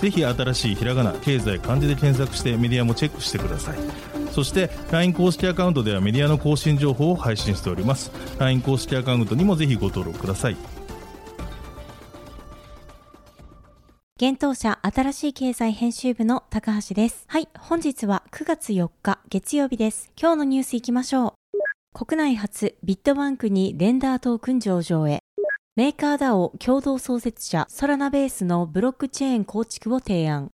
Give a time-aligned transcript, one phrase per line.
[0.00, 3.78] ぜひ新しいひらがな経済漢字で検索してメディアもチェックしてください
[4.32, 10.56] そして LINE 公式アカウントではメディアの更新情報を配信しております LINE 公式アカウントにもぜひご登録ください
[14.18, 17.26] 現当社新しい経済編集部の高橋です。
[17.28, 20.10] はい、本日は9月4日月曜日です。
[20.18, 21.34] 今日のニュースいきましょ
[21.92, 22.02] う。
[22.06, 25.25] 国内初ビットバンクにレンダートークン上場へ。
[25.76, 30.48] メーカー DAO 共同創設者ソラナベースのブロックチェーン構築を提案。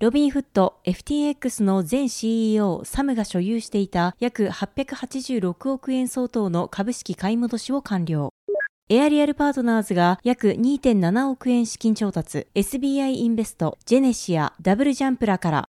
[0.00, 8.30] ロビンフッド FTX の前 CEO サムが所有していた約886億円相当の株式買い戻しを完了。
[8.88, 15.68] エアリアルパートナーズが約2.7億円資金調達、SBI インベスト、ジェネシア、ダブルジャンプらから、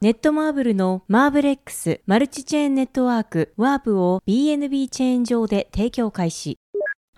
[0.00, 6.58] ネットマーブルのマーブレックスマルチチェーンネットワークワープを BNB チェーン上で提供開始。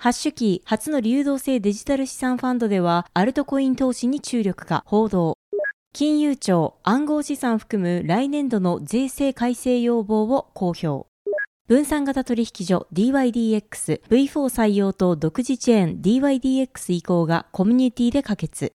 [0.04, 5.38] ハッシュキー初の流動性デジタル資産ファンドではアルトコイン投資に注力か報道。
[5.94, 11.06] 金融庁暗号資産含む来年度の税制改正要望を公表。
[11.68, 18.72] 分散型取引所 dYdX V4 採用と独自チェーン DYDX 移行がコミュニティで可決。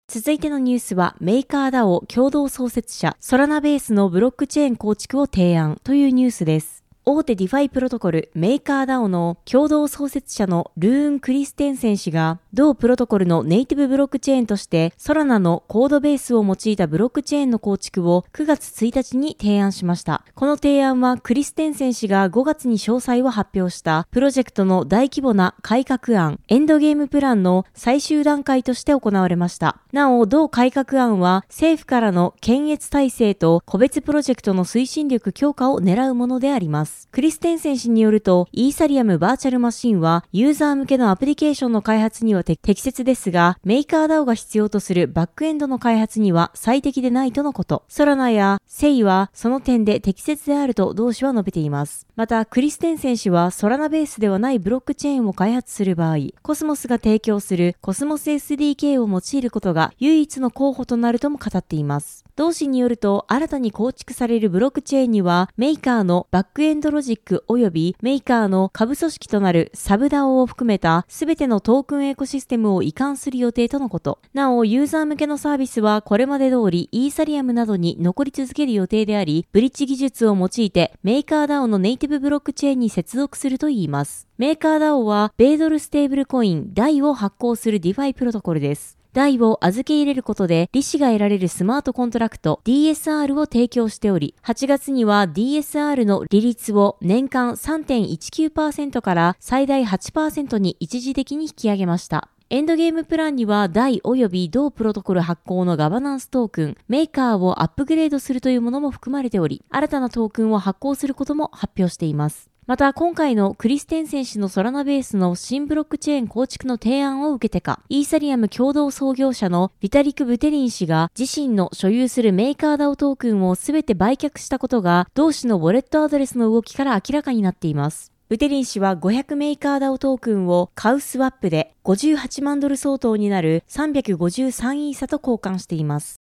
[0.07, 6.85] 続いてのニュースは、メーカーダオ共同創設者、ソラナベースのブロックチェーン構築を提案というニュースです。
[7.07, 20.25] 大手ディファイプロトコルメーカーダオの共同創設者のルーン・クリステンセン氏が同プロトコルのネイティブブロックチェーンとしてソラナのコードベースを用いたブロックチェーンの構築を9月1日に提案しました。
[20.37, 29.81] この提案はクリステンセン氏が5月に詳細を発表したプロジェクトの大規模な改革案エンドゲームプランの最終段階として行われました。
[29.93, 37.09] なお、同改革案は政府からの検閲体制と個別プロジェクトの推進力強化を狙うものであります。
[37.11, 47.83] クリステンセン氏によると、イーサリアムバーチャルマシンはユーザー向けのアプリケーションの開発には適切ですが、メーカー DAO が必要とするバックエンドの開発には最適でないとのこと。
[47.89, 52.07] ソラナやセイはその点で適切であると同氏は述べています。
[52.15, 62.24] また、クリステンセン氏はソラナベースではないブロックチェーンを開発する場合、コスモスが提供するコスモス SDK を用いることが唯一の候補となるとも語っています。
[62.37, 74.19] 同氏によると、新たに構築されるブロックチェーンには、メーカーのバックエンドロジック及びメーカーの下部組織となるサブダオを含めたすべてのトークンエコシステムを移管する予定とのこと。
[74.33, 84.27] なお、ユーザー向けのサービスはこれまで通りイーサリアムなどに残り続ける予定であり、ブリッジ技術を用いてメーカー DAO のネイティブブロックチェーンに接続するといいます。
[84.39, 88.99] メーカー DAO は、米ドルステーブルコイン DAI を発行するディファイプロトコルです。
[89.15, 102.29] DAI を預け入れることで利子が得られるスマートコントラクト DSR を提供しており、8月には DSR の利率を年間3.19%から最大8%に一時的に引き上げました。
[102.51, 112.54] エンドゲームプランには、 DAI 及び同プロトコル発行のガバナンストークン、メーカーをアップグレードするというものも含まれており、新たなトークンを発行することも発表しています。
[112.67, 128.13] また今回のクリステンセン氏のソラナベースの新ブロックチェーン構築の提案を受けてか、イーサリアム共同創業者のビタリク・ブテリン氏が自身の所有するメーカーダオトークンをすべて売却したことが同氏のウォレットアドレスの動きから明らかになっています。
[128.31, 136.24] ブテリン氏は500メーカーダオトークンをカウスワップで58万ドル相当になる353イーサと交換しています。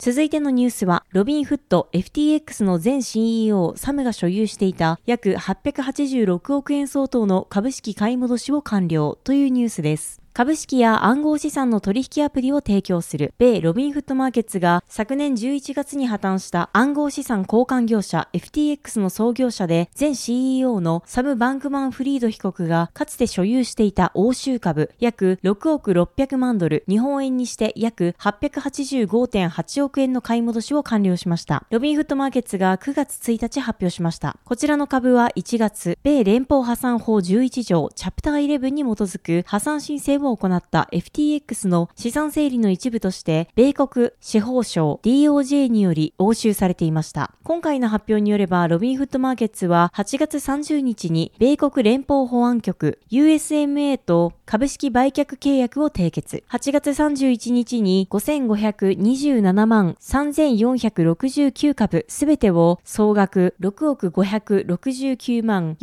[0.00, 10.22] 続いてのニュースは、ロビンフッド FTX の前 CEO サムが所有していた約886億円相当の株式買い戻しを完了というニュースです。
[10.32, 31.66] 株式や暗号資産の取引アプリを提供する米ロビンフッドマーケッツが昨年11月に破綻した暗号資産交換業者 FTX の創業者で前 CEO のサム・バンクマン・フリード被告がかつて所有していた欧州株約6億600万ドル、日本円にして約885.8億円の買い戻しを完了しました。
[31.70, 34.36] ロビンフットマーケッツが9月1日発表しました。
[34.44, 47.32] こちらの株は1月、米連邦破産法11条チャプター11に基づく破産申請をを行った FTX の資産整理の一部として、米国司法省 DOJ により押収されていました。
[47.42, 56.44] 今回の発表によれば、ロビンフットマーケッツは8月30日に米国連邦保安局 USMA と株式売却契約を締結。
[56.50, 65.76] 8月31日に5527万3469株すべてを総額6億569万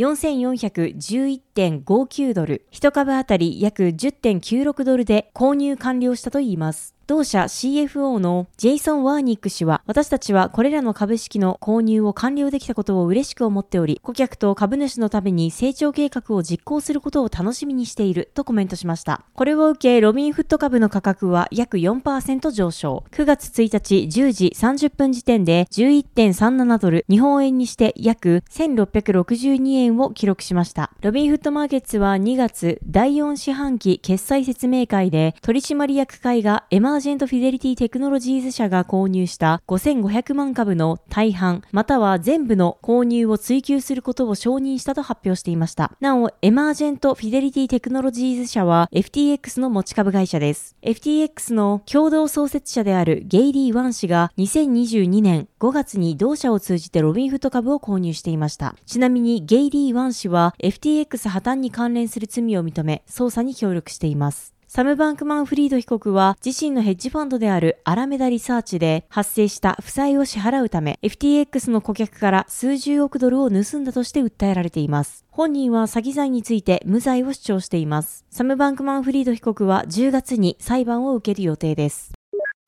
[1.55, 6.94] 1.59ドル、1株当たり約10.96ドルで購入完了したといいます。
[7.07, 19.21] 同社 CFO のジェイソン・ワーニック氏は、私たちはこれらの株式の購入を完了できたことを嬉しく思っており、顧客と株主のために成長計画を実行することを楽しみにしているとコメントしました。
[19.35, 23.03] これを受け、ロビンフット株の価格は約4%上昇。
[23.11, 30.89] 9月1日10時30分時点で11.37ドル、日本円にして約1662円を記録しました。
[31.01, 45.91] ロビンフットマーケッツは2月第4四半期決算説明会で取締役会がエマージェントフィデリティテクノロジーズ社が購入した5500万株の大半、または全部の購入を追求することを承認したと発表していました。
[45.99, 50.75] なお、エマージェントフィデリティテクノロジーズ社は FTX の持ち株会社です。
[50.81, 58.75] FTX の共同創設者であるゲイリー・ワン氏が2022年5月に同社を通じてロビンフッド株を購入していました。
[58.85, 64.54] ちなみにゲイリー・ワン氏は FTX 破綻に関連する罪を認め、捜査に協力しています。
[64.75, 75.23] サム・バンクマン・フリード被告は自身のヘッジファンドであるアラメダリサーチで発生した負債を支払うため FTX の顧客から数十億ドルを盗んだとして訴えられています。
[75.31, 78.25] 本人は詐欺罪について無罪を主張しています。
[78.29, 82.11] サム・バンクマン・フリード被告は10月に裁判を受ける予定です。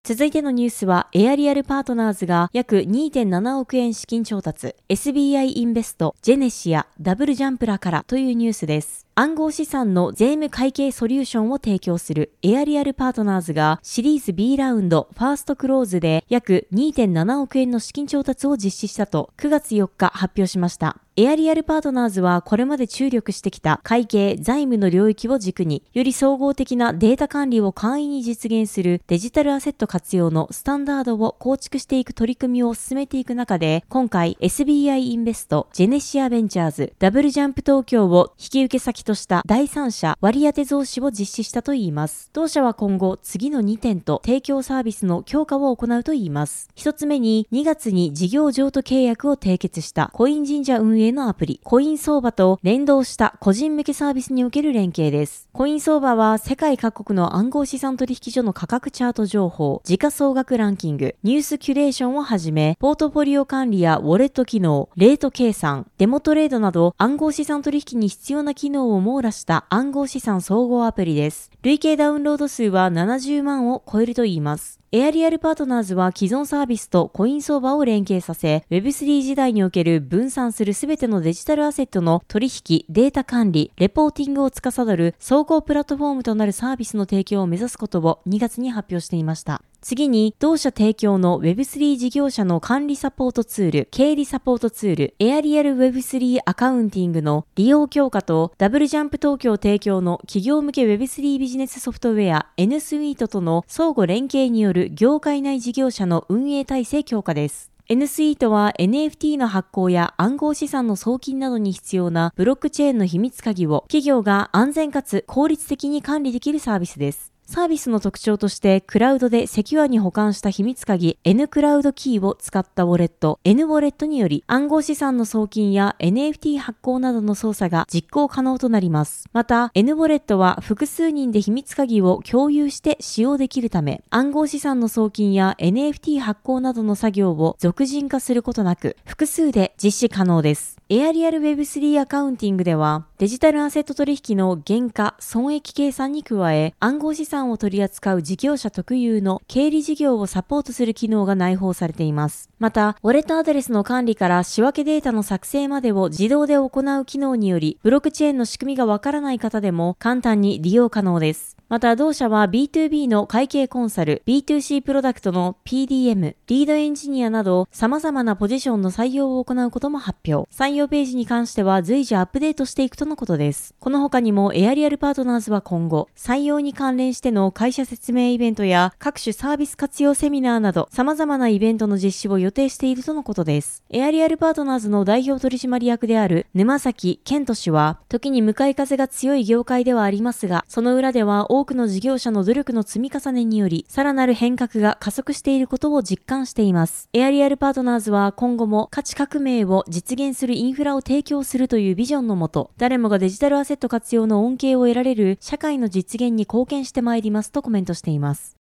[0.05, 9.06] 続いてのニュースは、エアリアルパートナーズが約2.7億円資金調達、SBI インベスト、ジェネシア、ダブルジャンプラからというニュースです。
[9.19, 20.97] 暗号資産の税務会計ソリューションを提供するエアリアルパートナーズがシリーズ B ラウンドファーストクローズで約2.7億円の資金調達を実施したと9月4日発表しました。
[21.19, 42.29] エアリアルパートナーズはこれまで注力してきた会計、財務の領域を軸に、より総合的なデータ管理を簡易に実現するデジタルアセット活用のスタンダードを構築していく取り組みを進めていく中で、今回 SBI インベスト、ジェネシアベンチャーズ、ダブルジャンプ東京を引き受け先とした第三者割当増資を実施したといいます。
[42.33, 46.69] 同社は今後次の2点と提供サービスの強化を行うといいます。
[46.75, 55.47] 一つ目に2月に事業譲渡契約を締結したコイン神社運営のアプリ、コイン相場と連動した個人向けサービスにおける連携です。
[55.53, 71.51] コイン相場は世界各国の暗号資産取引所の価格チャート情報、時価総額ランキング、ニュースキュレーションをはじめ、ポートフォリオ管理やウォレット機能、レート計算、デモトレードなど暗号資産取引に必要な機能を網羅した暗号資産総合アプリです。
[71.61, 74.79] 累計ダウンロード数は70万を超えるといいます。
[74.91, 89.61] エアリアルパートナーズは既存サービスとコイン相場を連携させ、Web3 時代における分散するすべてのデジタルアセットの取引、データ管理、レポーティングを司る総合プラットフォームとなるサービスの提供を目指すことを2月に発表していました。
[89.81, 107.71] 次に、同社提供の Web3 事業者の管理サポートツール、経理サポートツール、エアリアル Web3 アカウンティングの利用強化と、ダブルジャンプ東京提供の企業向け Web3 ビジネスソフトウェア N スイートとの相互連携による業界内事業者の運営体制強化です。
[107.89, 117.31] N スイートは NFT の発行や暗号資産の送金などに必要なブロックチェーンの秘密鍵を企業が安全かつ効率的に管理できるサービスです。
[117.47, 129.29] サービスの特徴として、クラウドでセキュアに保管した秘密鍵 N クラウドキーを使ったウォレット N ウォレットにより暗号資産の送金や NFT 発行などの操作が実行可能となります。
[129.31, 140.76] また、N ウォレットは複数人で秘密鍵を共有して使用できるため、暗号資産の送金や NFT 発行などの作業を俗人化することなく、複数で実施可能です。
[140.89, 152.49] エアリアル Web3 アカウンティングでは、デジタルアセット取引の原価、損益計算に加え、暗号資産を取り扱う事業者特有の経理事業をサポートする機能が内包されています。
[152.57, 161.56] また、ウォレットアドレスの管理から仕分けデータの作成までを自動で行う機能により、ブロックチェーンの仕組みがわからない方でも簡単に利用可能です。
[161.69, 170.49] また同社は B2B の会計コンサル、B2C プロダクトの PDM、リードエンジニアなど様々なポジションの採用を行うことも発表。
[170.49, 173.75] 採用ページに関しては随時アップデートしていくとのことです。
[173.81, 183.83] この他にもエアリアルパートナーズは今後、採用に関連しての会社説明イベントや各種サービス活用セミナーなど様々なイベントの実施を予定しているとのことです。
[183.89, 197.09] エアリアルパートナーズの代表取締役である沼澤健人氏は、時に向かい風が強い業界ではありますが、その裏では多くの事業者の努力の積み重ねにより、さらなる変革が加速していることを実感しています。
[197.13, 208.55] エアリアルパートナーズは今後も価値革命を実現するインフラを提供するというビジョンのもと、誰もがデジタルアセット活用の恩恵を得られる社会の実現に貢献してまいりますとコメントしています。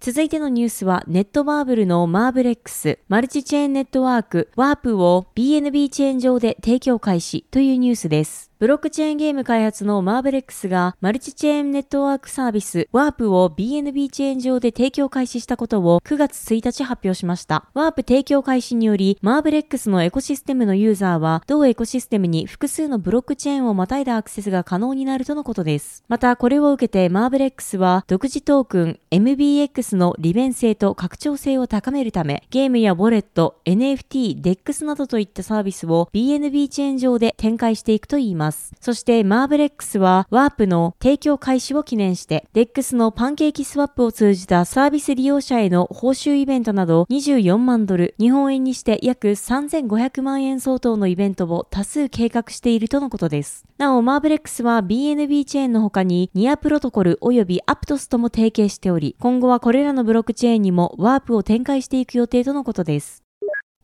[0.00, 8.51] 続いてのニュースは、ネットマーブルのマーブレックス、マルチチェーンネットワーク、ワープを BNB チェーン上で提供開始というニュースです。
[8.62, 17.64] ブロックチェーンゲーム開発のマーブレックスがマルチチェーンネットワークサービスワープを BNB チェーン上で提供開始したことを9月1日発表しました。
[17.74, 26.04] ワープ提供開始によりマーブレックスのエコシステムのユーザーは同エコシステムに複数のブロックチェーンをまたいだアクセスが可能になるとのことです。
[26.06, 38.51] またこれを受けてマーブレックスは独自トークン MBX の利便性と拡張性を高めるためゲームやウォレット、NFT、DEX などといったサービスを BNB チェーン上で展開していくといいます。
[38.80, 53.64] そしてマーブレックスはワープの提供開始を記念して、DEX のパンケーキスワップを通じたサービス利用者への報酬イベントなど24万ドル、日本円にして約3500万円相当のイベントを多数計画しているとのことです。
[53.78, 63.22] なお、マーブレックスは BNB チェーンの他にニアプロトコル及びアプトスとも提携しており、今後はこれらのブロックチェーンにもワープを展開していく予定とのことです。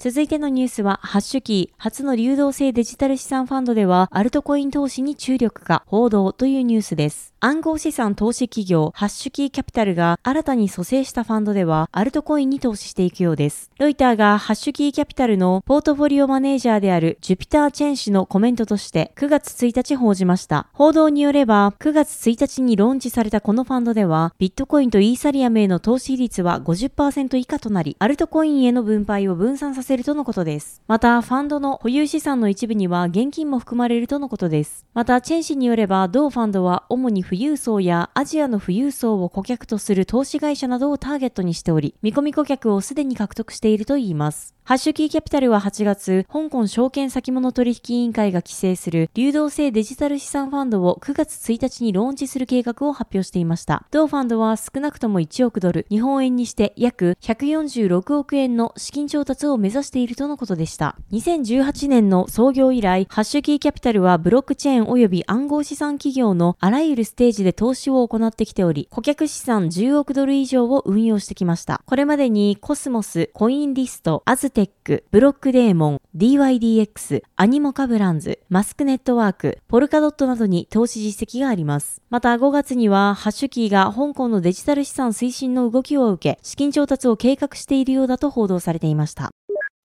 [0.00, 7.34] 続いてのニュースは、ハッシュキー、初の流動性デジタル資産ファンドでは、アルトコイン投資に注力か、報道というニュースです。
[7.40, 13.70] 暗号資産投資企業、ハッシュキーキャピタルが新たに蘇生したファンドでは、アルトコインに投資していくようです。
[13.78, 20.66] ロイターがハッシュキーキャピタルのポートフォリオマネージャーであるジュピター・チェン氏のコメントとして9月1日報じました。
[20.72, 30.82] 報道によれば、9月1日にローンチされたこのファンドでは、ビットコインとイーサリアムへの投資率は50%以下となり、アルトコインへの分配を分散させるとのことです。
[30.88, 34.84] また、ファンドの保有資産の一部には現金も含まれるとのことです。
[34.92, 44.54] また、チェン氏によれば、同ファンドは主に富裕層やアジアの富裕層を顧客とする投資会社などをターゲットにしており、見込み顧客をすでに獲得しているといいます。
[44.68, 53.86] ハッシュキーキャピタルは8月、香港証券先物取引委員会が規制する流動性デジタル資産ファンドを9月1日にローンチする計画を発表していました。
[53.90, 60.98] 同ファンドは少なくとも1億ドル、日本円にして約146億円の資金調達を目指しているとのことでした。
[61.12, 71.80] 2018年の創業以来、ハッシュキーキャピタルはブロックチェーン及び暗号資産企業のあらゆるステージで投資を行ってきており、顧客資産10億ドル以上を運用してきました。
[71.86, 82.02] これまでにコスモス、コインリスト、アズテック、ブロックデーモン、DYDX、アニモカブランズ、マスクネットワーク、ポルカドットなどに投資実績があります。
[82.10, 89.30] また5月にはハッシュキーが香港のデジタル資産推進の動きを受け、資金調達を計画しているようだと報道されていました。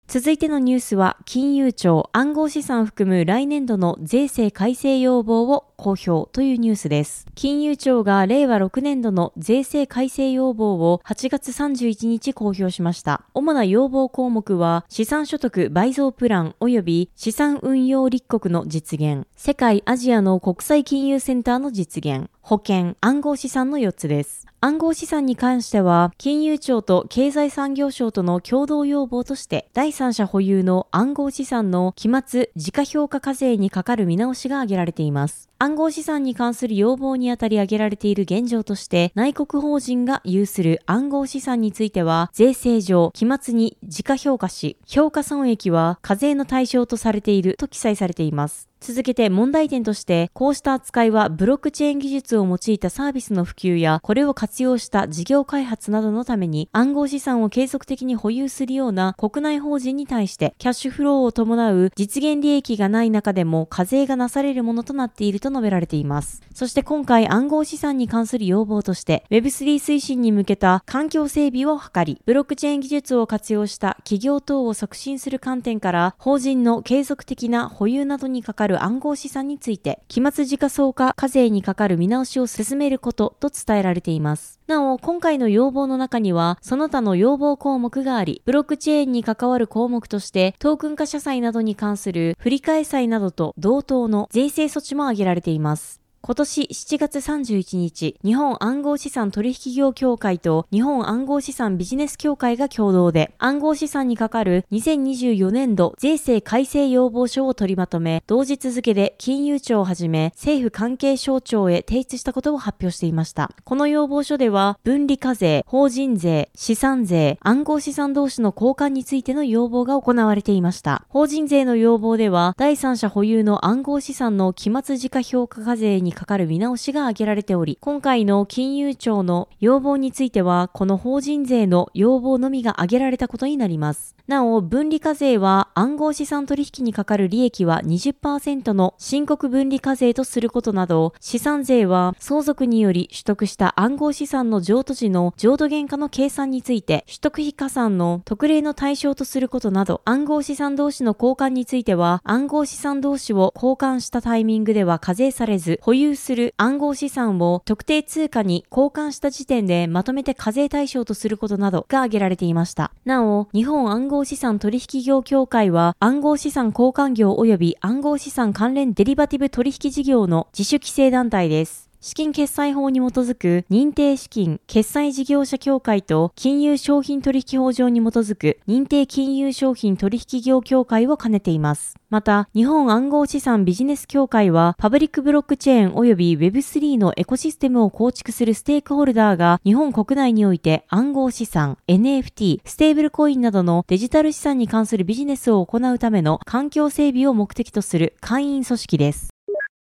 [0.06, 7.28] 続いてのニュースは、金融庁暗号資産含む来年度の税制改正要望を公表というニュースです。
[7.36, 13.26] 金融庁が令和6年度の税制改正要望を8月31日公表しました。
[13.34, 24.48] 主な要望項目は、資産所得倍増プラン及び資産運用立国の実現、世界アジアの国際金融センターの実現、保険、暗号資産の4つです。
[24.62, 35.50] 暗号資産に関しては、金融庁と経済産業省との共同要望として、第三者保有の暗号資産の期末時価評価課税にかかる見直しが挙げられています。
[35.64, 48.73] 暗号資産に関する要望にあたり挙げられている現状として、内国法人が有する暗号資産については、税制上、期末に時価評価し、評価損益は課税の対象とされていると記載されています。
[48.84, 66.42] 続けて問題点として、こうした扱いはブロックチェーン技術を用いたサービスの普及や、これを活用した事業開発などのために暗号資産を継続的に保有するような国内法人に対してキャッシュフローを伴う実現利益がない中でも課税がなされるものとなっていると述べられています。
[66.54, 84.60] そして今回暗号資産に関する要望として Web3 推進に向けた環境整備を図り、ブロックチェーン技術を活用した企業等を促進する観点から法人の継続的な保有などにかかる暗号資産について期末時価総価課税にかかる見直しを進めることと伝えられています。
[84.68, 96.03] なお、今回の要望の中には、その他の要望項目があり、ブロックチェーンに関わる項目として、トークン化社債などに関する振り替え債などと同等の税制措置も挙げられています。
[96.26, 113.52] 今年7月31日、日本暗号資産取引業協会と日本暗号資産ビジネス協会が共同で暗号資産にかかる2024年度税制改正要望書を取りまとめ、同日付で金融庁をはじめ政府関係省庁へ提出したことを発表していました。
[113.66, 121.04] この要望書では、分離課税、法人税、資産税、暗号資産同士の交換についての要望が行われていました。
[121.10, 134.16] 法人税の要望では、第三者保有の暗号資産の期末時価評価課税にかかる見直しが挙げられており、今回の金融庁の要望については、この法人税の要望のみが挙げられたことになります。
[134.28, 162.92] なお、分離課税は暗号資産取引にかかる利益は20%の申告分離課税とすることなど、資産税は相続により取得した暗号資産の譲渡時の譲渡原価の計算について、取得費加算の特例の対象とすることなど、暗号資産同士の交換については、暗号資産同士を交換したタイミングでは課税されず、保有有する暗号資産を特定通貨に交換した時点でまとめて課税対象とすることなどが挙げられていました。
[163.06, 171.93] なお、日本暗号資産取引業協会は暗号資産交換業及び暗号資産関連デリバティブ取引事業の自主規制団体です。
[172.04, 181.96] 資金決済法に基づく認定資金決済事業者協会と金融商品取引法上に基づく認定金融商品取引業協会を兼ねています。
[182.10, 199.33] また、日本暗号資産ビジネス協会は、パブリックブロックチェーン及び Web3 のエコシステムを構築するステークホルダーが、日本国内において暗号資産、NFT、ステーブルコインなどのデジタル資産に関するビジネスを行うための環境整備を目的とする会員組織です。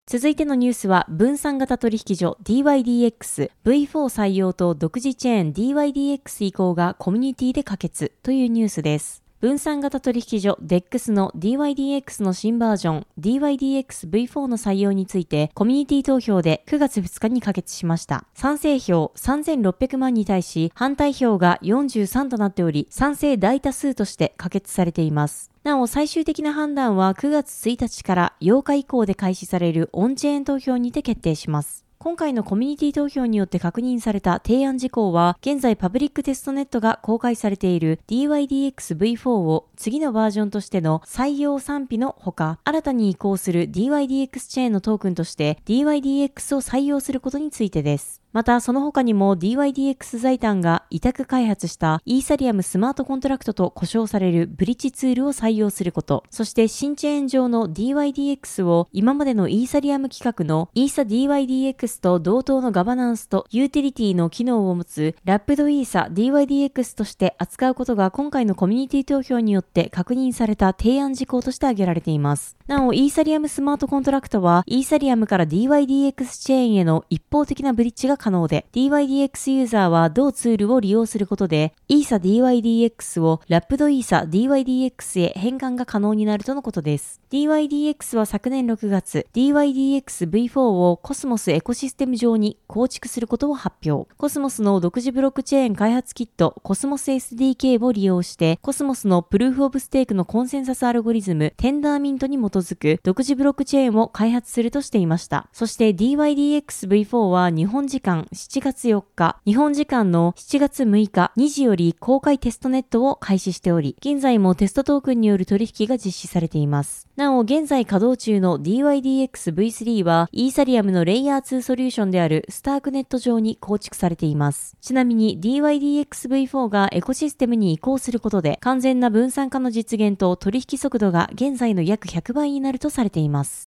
[0.05, 9.23] 続いてのニュースは、分散型取引所 DYDX、V4 採用と独自チェーン DYDX 移行がコミュニティで可決というニュースです。
[9.39, 18.25] 分散型取引所 DEX の DYDX の新バージョン DYDXV4 の採用についてコミュニティ投票で9月2日に可決しました。
[18.35, 25.52] 賛成票3600万に対し反対票が43となっており賛成大多数として可決されています。
[25.63, 31.85] なお、最終的な判断は9月1日から8日以降で開始されるオンチェーン投票にて決定します。
[31.99, 48.22] 今回のコミュニティ投票によって確認された提案事項は、現在パブリックテストネットが公開されている DYDX-V4 を次のバージョンとしての採用賛否のほか、新たに移行する DYDX チェーンのトークンとして DYDX を採用することについてです。
[48.33, 72.57] また、その他にも DYDX 財団が委託開発したイーサリアムスマートコントラクトと呼称されるブリッジツールを採用すること、そして新チェーン上の DYDX を今までのイーサリアム規格のイーサ DYDX と同等のガバナンスとユーティリティの機能を持つラップドイーサ DYDX として扱うことが今回のコミュニティ投票によって確認された提案事項として挙げられています。
[72.65, 87.22] なお、イーサリアムスマートコントラクトは、イーサリアムから DYDX チェーンへの一方的なブリッジが可能で、DYDX ユーザーは同ツールを利用することで、イーサ DYDX をラップドイーサ DYDX へ変換が可能になるとのことです。
[87.33, 94.07] DYDX は昨年6月、DYDX V4 をコスモスエコシステム上に構築することを発表。
[94.17, 105.49] コスモスの独自ブロックチェーン開発キット、コスモス SDK を利用して、コスモスのプルーフオブステークのコンセンサスアルゴリズム、テンダーミントに基づく独自ブロックチェーンを開発するとしていました。
[105.53, 117.07] そして DYDXV4 は日本時間7月4日、日本時間の7月6日2時より公開テストネットを開始しており、現在もテストトークンによる取引が実施されています。
[117.23, 124.75] なお、現在稼働中の DYDXV3 は、イーサリアムのレイヤー2ソリューションであるスタークネット上に構築されています。
[124.81, 133.72] ちなみに DYDXV4 がエコシステムに移行することで、完全な分散化の実現と取引速度が現在の約100倍になるとされています。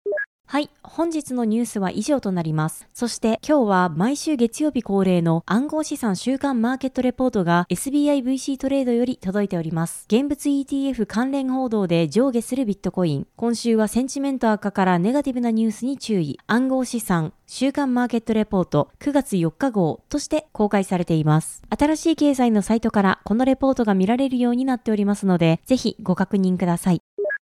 [0.48, 0.70] はい。
[0.84, 2.86] 本日のニュースは以上となります。
[2.94, 10.06] そして今日は毎週月曜日恒例の暗号資産週間マーケットレポートが SBIVC トレードより届いております。
[10.06, 13.26] 現物 ETF 関連報道で上下するビットコイン。
[13.34, 16.38] 今週はセンチメント悪化からネガティブなニュースに注意。
[16.46, 21.62] 暗号資産週間マーケットレポート9月4日号として公開されています。
[21.76, 27.02] 新しい経済のサイトからこのレポートが見られるようになっておりますので、ぜひご確認ください。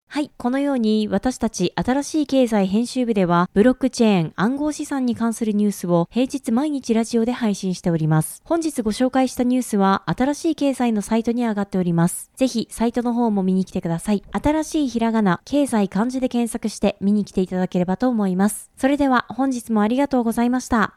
[0.08, 0.30] はい。
[0.38, 8.40] このように私たち新しい経済編集部ではブロックチェーン暗号資産に関するニュースを平日毎日ラジオで配信しております。
[8.44, 12.30] 本日ご紹介したニュースは新しい経済のサイトに上がっております。
[12.36, 14.22] ぜひサイトの方も見に来てください。
[14.32, 18.70] 新しいひらがな、経済漢字で検索して見に来ていただければと思います。
[18.76, 20.96] それでは本日もありがとうございました。